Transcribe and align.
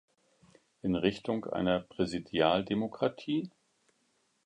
In 0.81 0.95
Richtung 0.95 1.45
einer 1.45 1.81
Präsidialdemokratie? 1.81 3.51